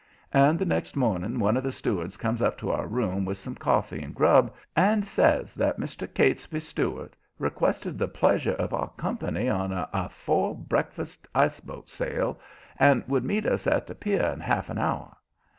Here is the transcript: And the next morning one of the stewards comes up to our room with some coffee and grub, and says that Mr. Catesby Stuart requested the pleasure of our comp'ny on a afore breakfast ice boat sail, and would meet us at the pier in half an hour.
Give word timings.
And 0.33 0.57
the 0.57 0.65
next 0.65 0.95
morning 0.95 1.37
one 1.37 1.55
of 1.55 1.61
the 1.63 1.71
stewards 1.71 2.17
comes 2.17 2.41
up 2.41 2.57
to 2.57 2.71
our 2.71 2.87
room 2.87 3.23
with 3.23 3.37
some 3.37 3.53
coffee 3.53 4.01
and 4.01 4.15
grub, 4.15 4.51
and 4.75 5.05
says 5.05 5.53
that 5.53 5.79
Mr. 5.79 6.11
Catesby 6.11 6.59
Stuart 6.59 7.15
requested 7.37 7.99
the 7.99 8.07
pleasure 8.07 8.55
of 8.55 8.73
our 8.73 8.89
comp'ny 8.97 9.47
on 9.47 9.71
a 9.71 9.87
afore 9.93 10.55
breakfast 10.55 11.27
ice 11.35 11.59
boat 11.59 11.87
sail, 11.87 12.39
and 12.79 13.03
would 13.07 13.23
meet 13.23 13.45
us 13.45 13.67
at 13.67 13.85
the 13.85 13.93
pier 13.93 14.23
in 14.25 14.39
half 14.39 14.71
an 14.71 14.79
hour. 14.79 15.15